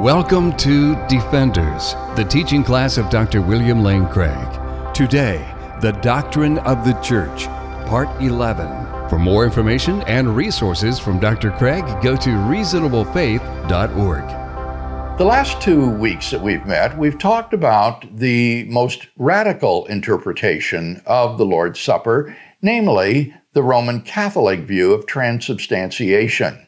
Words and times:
Welcome 0.00 0.56
to 0.56 0.96
Defenders, 1.06 1.92
the 2.16 2.26
teaching 2.28 2.64
class 2.64 2.98
of 2.98 3.10
Dr. 3.10 3.40
William 3.40 3.84
Lane 3.84 4.08
Craig. 4.08 4.48
Today, 4.92 5.48
the 5.80 5.92
Doctrine 5.92 6.58
of 6.58 6.84
the 6.84 6.94
Church, 6.94 7.44
Part 7.86 8.08
11. 8.20 9.08
For 9.08 9.20
more 9.20 9.44
information 9.44 10.02
and 10.02 10.34
resources 10.34 10.98
from 10.98 11.20
Dr. 11.20 11.52
Craig, 11.52 11.84
go 12.02 12.16
to 12.16 12.30
reasonablefaith.org. 12.30 15.16
The 15.16 15.24
last 15.24 15.62
two 15.62 15.90
weeks 15.90 16.32
that 16.32 16.42
we've 16.42 16.66
met, 16.66 16.98
we've 16.98 17.20
talked 17.20 17.54
about 17.54 18.16
the 18.16 18.64
most 18.64 19.06
radical 19.16 19.86
interpretation 19.86 21.00
of 21.06 21.38
the 21.38 21.46
Lord's 21.46 21.78
Supper, 21.78 22.36
namely 22.62 23.32
the 23.52 23.62
Roman 23.62 24.00
Catholic 24.00 24.62
view 24.62 24.92
of 24.92 25.06
transubstantiation. 25.06 26.66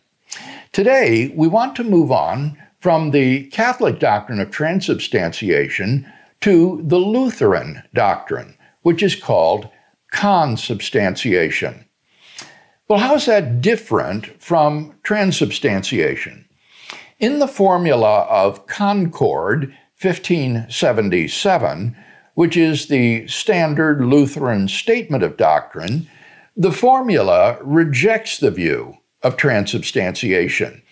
Today, 0.71 1.33
we 1.35 1.49
want 1.49 1.75
to 1.75 1.83
move 1.83 2.13
on 2.13 2.57
from 2.87 3.11
the 3.11 3.43
Catholic 3.49 3.99
doctrine 3.99 4.39
of 4.39 4.53
transubstantiation 4.53 6.07
to 6.41 6.81
the 6.85 6.99
Lutheran 6.99 7.83
doctrine, 7.93 8.57
which 8.83 9.03
is 9.03 9.17
called 9.17 9.69
consubstantiation. 10.13 11.85
Well, 12.87 13.01
how's 13.01 13.27
that 13.27 13.61
different 13.61 14.41
from 14.41 14.95
transubstantiation? 15.03 16.49
In 17.19 17.41
the 17.41 17.49
formula 17.49 18.21
of 18.31 18.69
Concord 18.69 19.75
1577, 20.01 21.97
which 22.35 22.57
is 22.57 22.87
the 22.87 23.27
standard 23.27 24.01
Lutheran 24.01 24.69
statement 24.69 25.25
of 25.25 25.37
doctrine, 25.37 26.09
the 26.57 26.71
formula 26.71 27.59
rejects 27.63 28.39
the 28.39 28.53
view 28.53 28.99
of 29.25 29.37
transubstantiation. 29.37 30.83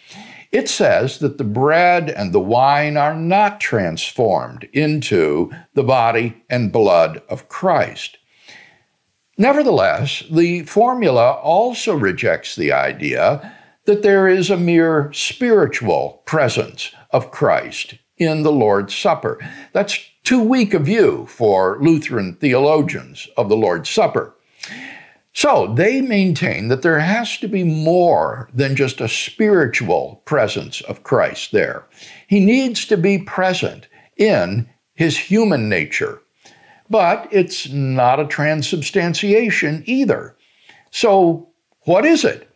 It 0.54 0.68
says 0.68 1.18
that 1.18 1.36
the 1.36 1.42
bread 1.42 2.08
and 2.08 2.32
the 2.32 2.38
wine 2.38 2.96
are 2.96 3.16
not 3.16 3.58
transformed 3.58 4.68
into 4.72 5.50
the 5.74 5.82
body 5.82 6.44
and 6.48 6.70
blood 6.70 7.20
of 7.28 7.48
Christ. 7.48 8.18
Nevertheless, 9.36 10.22
the 10.30 10.62
formula 10.62 11.32
also 11.32 11.96
rejects 11.96 12.54
the 12.54 12.70
idea 12.70 13.52
that 13.86 14.02
there 14.04 14.28
is 14.28 14.48
a 14.48 14.56
mere 14.56 15.12
spiritual 15.12 16.22
presence 16.24 16.92
of 17.10 17.32
Christ 17.32 17.94
in 18.16 18.44
the 18.44 18.52
Lord's 18.52 18.94
Supper. 18.94 19.40
That's 19.72 19.98
too 20.22 20.40
weak 20.40 20.72
a 20.72 20.78
view 20.78 21.26
for 21.26 21.78
Lutheran 21.80 22.36
theologians 22.36 23.26
of 23.36 23.48
the 23.48 23.56
Lord's 23.56 23.90
Supper. 23.90 24.33
So 25.34 25.74
they 25.74 26.00
maintain 26.00 26.68
that 26.68 26.82
there 26.82 27.00
has 27.00 27.36
to 27.38 27.48
be 27.48 27.64
more 27.64 28.48
than 28.54 28.76
just 28.76 29.00
a 29.00 29.08
spiritual 29.08 30.22
presence 30.24 30.80
of 30.82 31.02
Christ 31.02 31.50
there. 31.50 31.84
He 32.28 32.38
needs 32.38 32.86
to 32.86 32.96
be 32.96 33.18
present 33.18 33.88
in 34.16 34.70
his 34.94 35.18
human 35.18 35.68
nature. 35.68 36.20
But 36.88 37.28
it's 37.32 37.68
not 37.68 38.20
a 38.20 38.26
transubstantiation 38.26 39.82
either. 39.86 40.36
So 40.92 41.48
what 41.80 42.04
is 42.04 42.24
it? 42.24 42.48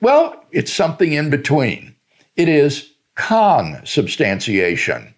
Well, 0.00 0.44
it's 0.52 0.72
something 0.72 1.12
in 1.12 1.30
between. 1.30 1.96
It 2.36 2.48
is 2.48 2.92
consubstantiation. 3.16 5.12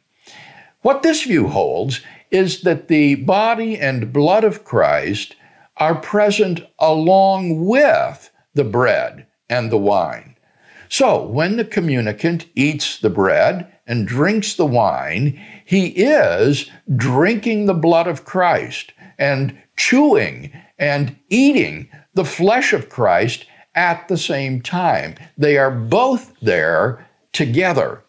What 0.80 1.02
this 1.02 1.24
view 1.24 1.48
holds 1.48 2.00
is 2.30 2.62
that 2.62 2.88
the 2.88 3.16
body 3.16 3.78
and 3.78 4.14
blood 4.14 4.44
of 4.44 4.64
Christ 4.64 5.36
are 5.78 5.94
present 5.94 6.60
along 6.78 7.66
with 7.66 8.30
the 8.54 8.64
bread 8.64 9.26
and 9.48 9.70
the 9.70 9.78
wine. 9.78 10.36
So, 10.88 11.26
when 11.26 11.56
the 11.56 11.64
communicant 11.64 12.46
eats 12.54 12.98
the 12.98 13.10
bread 13.10 13.72
and 13.86 14.06
drinks 14.06 14.54
the 14.54 14.66
wine, 14.66 15.40
he 15.64 15.88
is 15.88 16.70
drinking 16.94 17.66
the 17.66 17.74
blood 17.74 18.06
of 18.06 18.24
Christ 18.24 18.92
and 19.18 19.56
chewing 19.76 20.52
and 20.78 21.16
eating 21.28 21.88
the 22.14 22.24
flesh 22.24 22.72
of 22.72 22.88
Christ 22.88 23.46
at 23.74 24.08
the 24.08 24.16
same 24.16 24.62
time. 24.62 25.16
They 25.36 25.58
are 25.58 25.70
both 25.70 26.32
there 26.40 27.06
together. 27.32 28.02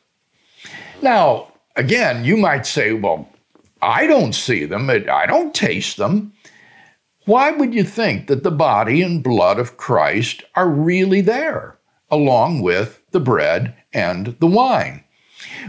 Now, 1.02 1.52
again, 1.76 2.24
you 2.24 2.38
might 2.38 2.66
say, 2.66 2.94
well, 2.94 3.28
I 3.82 4.08
don't 4.08 4.34
see 4.34 4.66
them, 4.66 4.90
I 4.90 5.26
don't 5.26 5.54
taste 5.54 5.98
them. 5.98 6.34
Why 7.28 7.52
would 7.52 7.74
you 7.74 7.84
think 7.84 8.28
that 8.28 8.44
the 8.44 8.52
body 8.52 9.02
and 9.02 9.22
blood 9.22 9.60
of 9.60 9.76
Christ 9.76 10.46
are 10.56 10.70
really 10.70 11.20
there, 11.20 11.78
along 12.10 12.62
with 12.62 13.02
the 13.12 13.20
bread 13.20 13.76
and 13.92 14.28
the 14.40 14.48
wine? 14.48 15.04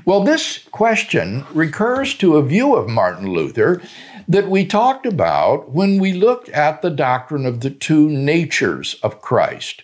Well, 0.04 0.22
this 0.22 0.58
question 0.70 1.44
recurs 1.52 2.14
to 2.18 2.36
a 2.36 2.44
view 2.44 2.76
of 2.76 2.88
Martin 2.88 3.32
Luther 3.32 3.82
that 4.28 4.48
we 4.48 4.64
talked 4.64 5.04
about 5.04 5.72
when 5.72 5.98
we 5.98 6.12
looked 6.12 6.48
at 6.50 6.80
the 6.80 6.90
doctrine 6.90 7.44
of 7.44 7.58
the 7.58 7.70
two 7.70 8.08
natures 8.08 8.94
of 9.02 9.20
Christ. 9.20 9.82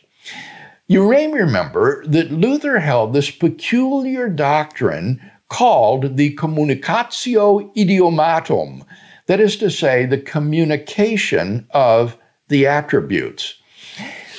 You 0.87 1.09
may 1.11 1.27
remember 1.27 2.07
that 2.07 2.31
Luther 2.31 2.79
held 2.79 3.13
this 3.13 3.33
peculiar 3.33 4.29
doctrine 4.29 5.21
called 5.49 6.19
the 6.19 6.37
communicatio 6.37 7.75
idiomatum, 7.75 8.85
that 9.27 9.41
is 9.41 9.57
to 9.57 9.71
say, 9.71 10.07
the 10.07 10.19
communication 10.19 11.67
of 11.71 12.17
the 12.49 12.67
attributes. 12.67 13.55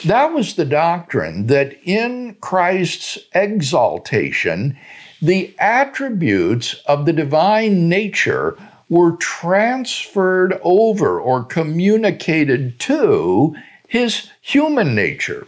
That 0.06 0.34
was 0.34 0.56
the 0.56 0.66
doctrine 0.66 1.48
that 1.48 1.76
in 1.84 2.36
Christ's 2.42 3.18
exaltation, 3.34 4.78
the 5.22 5.56
attributes 5.58 6.76
of 6.86 7.06
the 7.06 7.14
divine 7.14 7.90
nature 7.90 8.58
were 8.90 9.16
transferred 9.18 10.60
over 10.62 11.20
or 11.20 11.44
communicated 11.44 12.80
to 12.82 13.56
his 13.88 14.30
human 14.42 14.94
nature. 14.94 15.48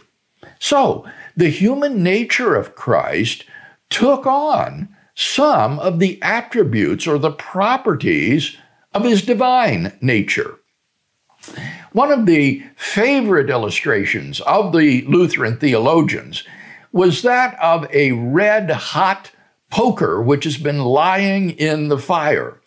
So, 0.58 1.06
the 1.36 1.50
human 1.50 2.02
nature 2.02 2.56
of 2.56 2.74
Christ 2.74 3.44
took 3.90 4.26
on 4.26 4.88
some 5.14 5.78
of 5.78 6.00
the 6.00 6.20
attributes 6.22 7.06
or 7.06 7.18
the 7.18 7.30
properties 7.30 8.56
of 8.92 9.04
his 9.04 9.22
divine 9.22 9.96
nature. 10.00 10.58
One 11.92 12.10
of 12.10 12.26
the 12.26 12.62
favorite 12.76 13.50
illustrations 13.50 14.40
of 14.40 14.72
the 14.72 15.02
Lutheran 15.02 15.58
theologians 15.58 16.44
was 16.92 17.22
that 17.22 17.58
of 17.60 17.86
a 17.92 18.12
red 18.12 18.70
hot 18.70 19.30
poker 19.70 20.20
which 20.22 20.44
has 20.44 20.56
been 20.56 20.80
lying 20.80 21.50
in 21.50 21.88
the 21.88 21.98
fire. 21.98 22.60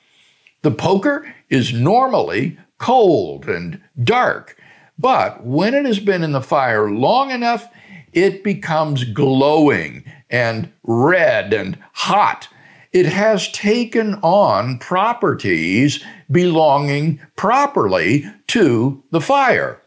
The 0.62 0.72
poker 0.72 1.34
is 1.50 1.74
normally 1.74 2.58
cold 2.78 3.48
and 3.48 3.82
dark, 4.04 4.58
but 4.98 5.44
when 5.44 5.74
it 5.74 5.86
has 5.86 6.00
been 6.00 6.24
in 6.24 6.32
the 6.32 6.42
fire 6.42 6.90
long 6.92 7.32
enough, 7.32 7.68
it 8.14 8.44
becomes 8.44 9.04
glowing 9.04 10.04
and 10.30 10.72
red 10.84 11.54
and 11.54 11.78
hot 11.94 12.48
it 12.94 13.06
has 13.06 13.52
taken 13.52 14.16
on 14.16 14.78
properties 14.80 16.04
belonging 16.30 17.20
properly 17.36 18.26
to 18.48 19.02
the 19.12 19.22
fire. 19.22 19.82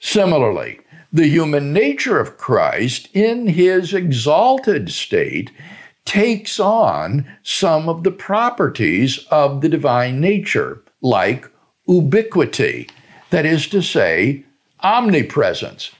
Similarly, 0.00 0.80
the 1.12 1.28
human 1.28 1.72
nature 1.72 2.18
of 2.18 2.38
Christ 2.38 3.08
in 3.12 3.46
his 3.46 3.94
exalted 3.94 4.90
state 4.90 5.50
takes 6.04 6.58
on 6.58 7.26
some 7.42 7.88
of 7.88 8.02
the 8.02 8.10
properties 8.10 9.24
of 9.30 9.60
the 9.60 9.68
divine 9.68 10.20
nature, 10.20 10.82
like 11.00 11.48
ubiquity, 11.86 12.88
that 13.30 13.46
is 13.46 13.68
to 13.68 13.82
say, 13.82 14.44
omnipresence. 14.80 15.92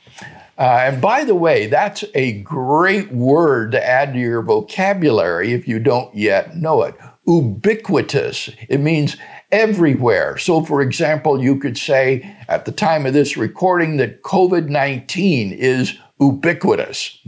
Uh, 0.59 0.81
and 0.83 1.01
by 1.01 1.25
the 1.25 1.35
way, 1.35 1.67
that's 1.67 2.05
a 2.15 2.41
great 2.43 3.11
word 3.11 3.73
to 3.73 3.85
add 3.85 4.13
to 4.13 4.19
your 4.19 4.43
vocabulary 4.43 5.53
if 5.53 5.67
you 5.67 5.79
don't 5.79 6.15
yet 6.15 6.57
know 6.57 6.83
it. 6.83 6.95
Ubiquitous. 7.27 8.51
It 8.69 8.81
means 8.81 9.17
everywhere. 9.51 10.37
So, 10.39 10.63
for 10.63 10.83
example, 10.83 11.43
you 11.43 11.57
could 11.59 11.79
say 11.79 12.37
at 12.49 12.65
the 12.65 12.73
time 12.73 13.07
of 13.07 13.13
this 13.13 13.37
recording 13.37 13.97
that 13.99 14.23
COVID 14.23 14.69
19 14.69 15.53
is 15.53 15.97
ubiquitous. 16.21 17.19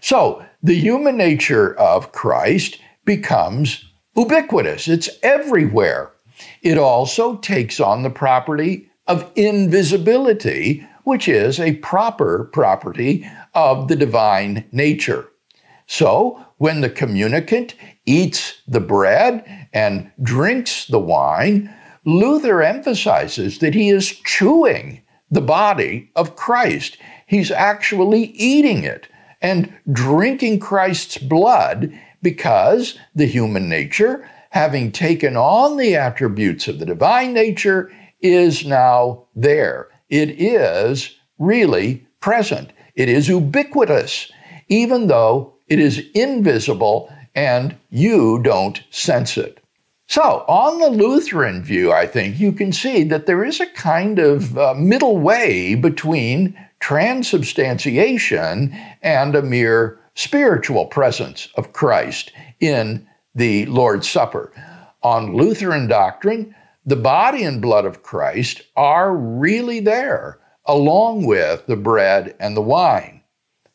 So, 0.00 0.44
the 0.62 0.74
human 0.74 1.16
nature 1.16 1.74
of 1.78 2.12
Christ 2.12 2.78
becomes 3.04 3.84
ubiquitous, 4.16 4.88
it's 4.88 5.08
everywhere. 5.22 6.12
It 6.62 6.78
also 6.78 7.36
takes 7.36 7.80
on 7.80 8.02
the 8.02 8.10
property 8.10 8.90
of 9.06 9.30
invisibility 9.36 10.86
which 11.04 11.28
is 11.28 11.58
a 11.58 11.76
proper 11.76 12.44
property 12.52 13.28
of 13.54 13.88
the 13.88 13.96
divine 13.96 14.64
nature. 14.72 15.28
So, 15.86 16.44
when 16.58 16.80
the 16.80 16.90
communicant 16.90 17.74
eats 18.06 18.62
the 18.68 18.80
bread 18.80 19.68
and 19.72 20.10
drinks 20.22 20.86
the 20.86 20.98
wine, 20.98 21.74
Luther 22.04 22.62
emphasizes 22.62 23.58
that 23.58 23.74
he 23.74 23.90
is 23.90 24.08
chewing 24.08 25.02
the 25.30 25.40
body 25.40 26.10
of 26.16 26.36
Christ. 26.36 26.98
He's 27.26 27.50
actually 27.50 28.24
eating 28.32 28.84
it 28.84 29.08
and 29.40 29.72
drinking 29.90 30.60
Christ's 30.60 31.18
blood 31.18 31.92
because 32.22 32.98
the 33.14 33.26
human 33.26 33.68
nature, 33.68 34.28
having 34.50 34.92
taken 34.92 35.36
on 35.36 35.76
the 35.76 35.96
attributes 35.96 36.68
of 36.68 36.78
the 36.78 36.86
divine 36.86 37.32
nature, 37.32 37.92
is 38.20 38.64
now 38.64 39.24
there. 39.34 39.88
It 40.12 40.38
is 40.38 41.16
really 41.38 42.06
present. 42.20 42.70
It 42.94 43.08
is 43.08 43.28
ubiquitous, 43.28 44.30
even 44.68 45.06
though 45.06 45.54
it 45.68 45.78
is 45.78 46.04
invisible 46.12 47.10
and 47.34 47.74
you 47.88 48.38
don't 48.42 48.82
sense 48.90 49.38
it. 49.38 49.58
So, 50.08 50.44
on 50.46 50.80
the 50.80 50.90
Lutheran 50.90 51.62
view, 51.62 51.92
I 51.92 52.06
think 52.06 52.38
you 52.38 52.52
can 52.52 52.72
see 52.72 53.04
that 53.04 53.24
there 53.24 53.42
is 53.42 53.58
a 53.58 53.72
kind 53.72 54.18
of 54.18 54.58
uh, 54.58 54.74
middle 54.74 55.16
way 55.16 55.76
between 55.76 56.58
transubstantiation 56.80 58.76
and 59.00 59.34
a 59.34 59.40
mere 59.40 59.98
spiritual 60.14 60.84
presence 60.84 61.48
of 61.54 61.72
Christ 61.72 62.32
in 62.60 63.08
the 63.34 63.64
Lord's 63.64 64.10
Supper. 64.10 64.52
On 65.02 65.34
Lutheran 65.34 65.86
doctrine, 65.86 66.54
the 66.84 66.96
body 66.96 67.44
and 67.44 67.62
blood 67.62 67.84
of 67.84 68.02
Christ 68.02 68.62
are 68.76 69.14
really 69.16 69.80
there, 69.80 70.38
along 70.66 71.26
with 71.26 71.66
the 71.66 71.76
bread 71.76 72.34
and 72.40 72.56
the 72.56 72.62
wine. 72.62 73.22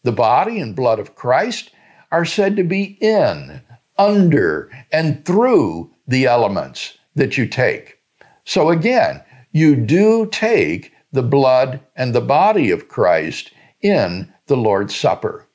The 0.04 0.12
body 0.12 0.60
and 0.60 0.76
blood 0.76 1.00
of 1.00 1.16
Christ 1.16 1.72
are 2.12 2.26
said 2.26 2.56
to 2.58 2.64
be 2.64 2.98
in, 3.02 3.62
under, 3.98 4.70
and 4.92 5.26
through 5.26 5.92
the 6.08 6.26
elements 6.26 6.98
that 7.16 7.38
you 7.38 7.48
take. 7.48 7.98
So 8.46 8.70
again, 8.70 9.24
you 9.52 9.76
do 9.76 10.28
take 10.28 10.94
the 11.12 11.24
blood 11.24 11.80
and 11.96 12.14
the 12.14 12.22
body 12.22 12.72
of 12.72 12.90
Christ 12.90 13.52
in 13.82 14.34
the 14.48 14.58
Lord's 14.58 14.96
Supper. 14.96 15.46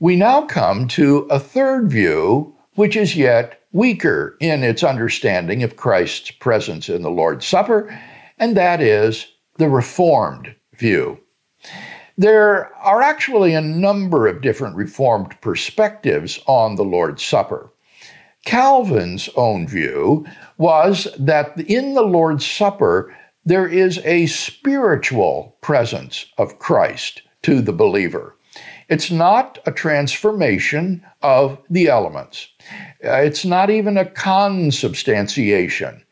We 0.00 0.16
now 0.16 0.42
come 0.42 0.88
to 0.88 1.26
a 1.30 1.38
third 1.38 1.90
view, 1.90 2.54
which 2.74 2.96
is 2.96 3.16
yet 3.16 3.57
weaker 3.72 4.36
in 4.40 4.62
its 4.62 4.82
understanding 4.82 5.62
of 5.62 5.76
Christ's 5.76 6.30
presence 6.30 6.88
in 6.88 7.02
the 7.02 7.10
Lord's 7.10 7.46
Supper, 7.46 7.98
and 8.38 8.56
that 8.56 8.80
is 8.80 9.26
the 9.58 9.68
Reformed 9.68 10.54
view. 10.74 11.20
There 12.16 12.74
are 12.76 13.02
actually 13.02 13.54
a 13.54 13.60
number 13.60 14.26
of 14.26 14.40
different 14.40 14.76
Reformed 14.76 15.40
perspectives 15.40 16.40
on 16.46 16.74
the 16.74 16.84
Lord's 16.84 17.22
Supper. 17.22 17.72
Calvin's 18.44 19.28
own 19.36 19.68
view 19.68 20.26
was 20.56 21.08
that 21.18 21.58
in 21.60 21.94
the 21.94 22.02
Lord's 22.02 22.46
Supper, 22.46 23.14
there 23.44 23.68
is 23.68 23.98
a 24.04 24.26
spiritual 24.26 25.56
presence 25.60 26.26
of 26.38 26.58
Christ 26.58 27.22
to 27.42 27.60
the 27.60 27.72
believer. 27.72 28.34
It's 28.88 29.10
not 29.10 29.58
a 29.66 29.72
transformation 29.72 31.04
of 31.22 31.58
the 31.68 31.88
elements. 31.88 32.48
Uh, 33.04 33.18
it's 33.18 33.44
not 33.44 33.68
even 33.68 33.98
a 33.98 34.06
consubstantiation. 34.06 36.02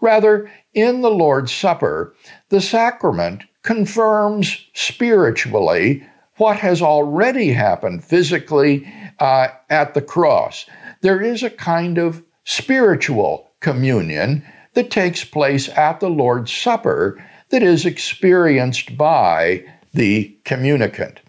Rather, 0.00 0.50
in 0.74 1.00
the 1.02 1.10
Lord's 1.10 1.52
Supper, 1.52 2.14
the 2.48 2.60
sacrament 2.60 3.44
confirms 3.62 4.66
spiritually 4.74 6.04
what 6.36 6.58
has 6.58 6.82
already 6.82 7.52
happened 7.52 8.04
physically 8.04 8.86
uh, 9.20 9.48
at 9.70 9.94
the 9.94 10.02
cross. 10.02 10.66
There 11.00 11.20
is 11.20 11.42
a 11.42 11.50
kind 11.50 11.96
of 11.96 12.22
spiritual 12.44 13.50
communion 13.60 14.44
that 14.74 14.90
takes 14.90 15.24
place 15.24 15.68
at 15.70 16.00
the 16.00 16.10
Lord's 16.10 16.52
Supper 16.52 17.24
that 17.50 17.62
is 17.62 17.86
experienced 17.86 18.98
by 18.98 19.64
the 19.94 20.36
communicant. 20.44 21.20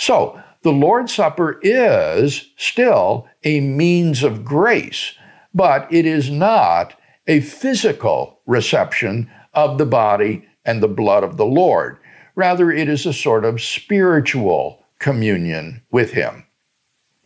So, 0.00 0.42
the 0.62 0.72
Lord's 0.72 1.14
Supper 1.14 1.60
is 1.60 2.52
still 2.56 3.28
a 3.44 3.60
means 3.60 4.22
of 4.22 4.46
grace, 4.46 5.12
but 5.52 5.86
it 5.92 6.06
is 6.06 6.30
not 6.30 6.98
a 7.26 7.40
physical 7.40 8.40
reception 8.46 9.30
of 9.52 9.76
the 9.76 9.84
body 9.84 10.48
and 10.64 10.82
the 10.82 10.88
blood 10.88 11.22
of 11.22 11.36
the 11.36 11.44
Lord. 11.44 11.98
Rather, 12.34 12.72
it 12.72 12.88
is 12.88 13.04
a 13.04 13.12
sort 13.12 13.44
of 13.44 13.60
spiritual 13.60 14.82
communion 15.00 15.82
with 15.90 16.12
Him. 16.12 16.46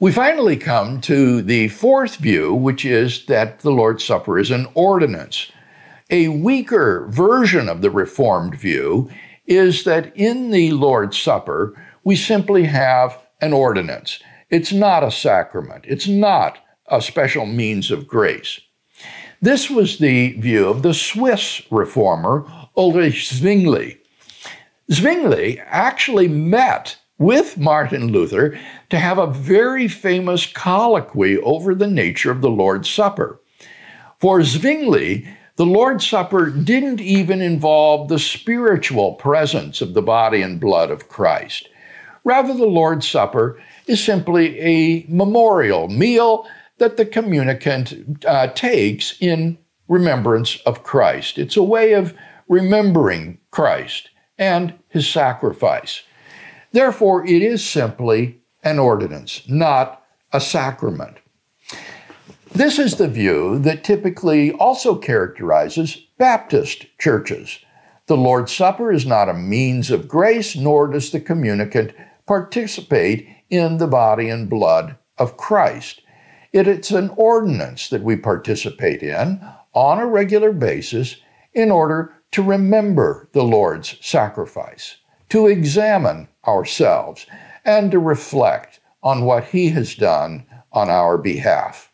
We 0.01 0.11
finally 0.11 0.57
come 0.57 1.01
to 1.03 1.43
the 1.43 1.69
fourth 1.69 2.17
view, 2.17 2.53
which 2.53 2.85
is 2.85 3.25
that 3.27 3.61
the 3.61 3.71
Lord's 3.71 4.03
Supper 4.03 4.37
is 4.37 4.51
an 4.51 4.67
ordinance. 4.75 5.53
A 6.11 6.27
weaker 6.27 7.07
version 7.09 7.69
of 7.69 7.83
the 7.83 7.91
Reformed 7.93 8.57
view 8.57 9.09
is 9.47 9.85
that 9.85 10.11
in 10.17 10.51
the 10.51 10.73
Lord's 10.73 11.17
Supper, 11.17 11.75
we 12.05 12.17
simply 12.17 12.65
have 12.65 13.19
an 13.41 13.53
ordinance. 13.53 14.21
It's 14.51 14.73
not 14.73 15.03
a 15.03 15.11
sacrament, 15.11 15.85
it's 15.89 16.07
not 16.07 16.59
a 16.89 17.01
special 17.01 17.47
means 17.47 17.91
of 17.91 18.07
grace. 18.07 18.61
This 19.41 19.69
was 19.69 19.99
the 19.99 20.33
view 20.33 20.69
of 20.69 20.83
the 20.83 20.95
Swiss 20.95 21.63
reformer 21.71 22.47
Ulrich 22.77 23.29
Zwingli. 23.29 23.99
Zwingli 24.91 25.59
actually 25.61 26.29
met 26.29 26.97
with 27.19 27.57
Martin 27.59 28.09
Luther 28.09 28.59
to 28.91 28.99
have 28.99 29.19
a 29.19 29.27
very 29.27 29.89
famous 29.89 30.47
colloquy 30.47 31.39
over 31.39 31.75
the 31.75 31.87
nature 31.87 32.31
of 32.31 32.41
the 32.41 32.51
Lord's 32.51 32.89
Supper. 32.89 33.41
For 34.21 34.43
Zwingli, 34.43 35.27
the 35.57 35.67
Lord's 35.67 36.07
Supper 36.07 36.51
didn't 36.51 37.01
even 37.01 37.41
involve 37.41 38.09
the 38.09 38.19
spiritual 38.19 39.15
presence 39.15 39.81
of 39.81 39.95
the 39.95 40.03
body 40.03 40.43
and 40.43 40.61
blood 40.61 40.91
of 40.91 41.09
Christ. 41.09 41.69
Rather, 42.25 42.55
the 42.55 42.67
Lord's 42.67 43.09
Supper 43.09 43.61
is 43.87 44.03
simply 44.03 44.59
a 44.61 45.07
memorial 45.09 45.89
meal 45.89 46.47
that 46.79 46.97
the 46.97 47.05
communicant 47.07 48.25
uh, 48.27 48.49
takes 48.49 49.15
in 49.21 49.59
remembrance 49.89 50.59
of 50.65 50.83
Christ. 50.83 51.39
It's 51.39 51.57
a 51.57 51.63
way 51.63 51.93
of 51.93 52.15
remembering 52.49 53.39
Christ 53.51 54.11
and 54.39 54.75
his 54.89 55.09
sacrifice. 55.09 56.03
Therefore, 56.73 57.25
it 57.27 57.43
is 57.43 57.65
simply 57.65 58.41
an 58.63 58.79
ordinance, 58.79 59.43
not 59.49 60.03
a 60.33 60.41
sacrament. 60.41 61.19
This 62.53 62.79
is 62.79 62.97
the 62.97 63.09
view 63.09 63.59
that 63.61 63.85
typically 63.85 64.53
also 64.53 64.97
characterizes 64.97 65.97
Baptist 66.19 66.87
churches. 66.99 67.59
The 68.07 68.17
Lord's 68.17 68.53
Supper 68.53 68.93
is 68.93 69.07
not 69.07 69.29
a 69.29 69.35
means 69.35 69.91
of 69.91 70.09
grace, 70.09 70.57
nor 70.57 70.89
does 70.89 71.11
the 71.11 71.21
communicant 71.21 71.93
participate 72.27 73.29
in 73.51 73.79
the 73.79 73.87
body 73.87 74.29
and 74.29 74.49
blood 74.49 74.97
of 75.19 75.37
Christ. 75.37 76.03
It, 76.53 76.67
it's 76.69 76.91
an 76.91 77.11
ordinance 77.17 77.89
that 77.89 78.03
we 78.03 78.17
participate 78.17 79.03
in 79.03 79.41
on 79.73 79.99
a 79.99 80.07
regular 80.07 80.53
basis 80.53 81.17
in 81.53 81.71
order 81.71 82.15
to 82.33 82.43
remember 82.43 83.29
the 83.33 83.45
Lord's 83.45 83.97
sacrifice, 84.01 84.97
to 85.29 85.47
examine 85.47 86.29
ourselves, 86.47 87.27
and 87.65 87.91
to 87.91 87.99
reflect 87.99 88.81
on 89.03 89.25
what 89.25 89.45
He 89.45 89.69
has 89.71 89.95
done 89.95 90.47
on 90.73 90.91
our 90.91 91.17
behalf. 91.19 91.93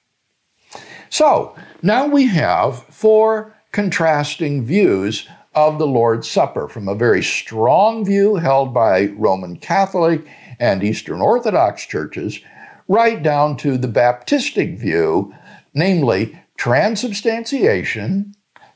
So 1.10 1.54
now 1.82 2.06
we 2.06 2.26
have 2.26 2.84
four 2.84 3.54
contrasting 3.72 4.64
views 4.64 5.28
of 5.54 5.78
the 5.78 5.86
Lord's 5.86 6.30
Supper 6.30 6.68
from 6.68 6.88
a 6.88 6.94
very 6.94 7.22
strong 7.22 8.04
view 8.04 8.36
held 8.36 8.72
by 8.72 9.06
Roman 9.16 9.56
Catholic 9.56 10.26
and 10.58 10.82
Eastern 10.82 11.20
Orthodox 11.20 11.86
churches, 11.86 12.40
right 12.88 13.22
down 13.22 13.56
to 13.58 13.76
the 13.76 13.88
Baptistic 13.88 14.78
view, 14.78 15.34
namely 15.74 16.38
transubstantiation, 16.56 18.34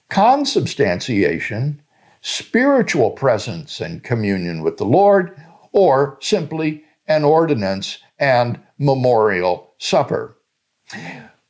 consubstantiation, 0.09 1.81
spiritual 2.21 3.11
presence 3.11 3.81
and 3.81 4.03
communion 4.03 4.63
with 4.63 4.79
the 4.79 4.85
Lord, 4.85 5.37
or 5.73 6.19
simply 6.21 6.85
an 7.07 7.23
ordinance 7.25 7.99
and 8.19 8.59
memorial 8.79 9.75
supper. 9.79 10.37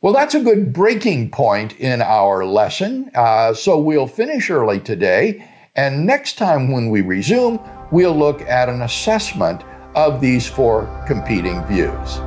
Well, 0.04 0.12
that's 0.12 0.34
a 0.34 0.40
good 0.40 0.70
breaking 0.74 1.30
point 1.30 1.80
in 1.80 2.02
our 2.02 2.44
lesson. 2.44 3.10
Uh, 3.14 3.54
so 3.54 3.78
we'll 3.78 4.06
finish 4.06 4.50
early 4.50 4.78
today. 4.78 5.48
And 5.76 6.04
next 6.04 6.36
time 6.36 6.70
when 6.70 6.90
we 6.90 7.00
resume, 7.00 7.58
we'll 7.90 8.14
look 8.14 8.42
at 8.42 8.68
an 8.68 8.82
assessment 8.82 9.62
of 9.94 10.20
these 10.20 10.46
four 10.46 11.02
competing 11.06 11.64
views. 11.64 12.20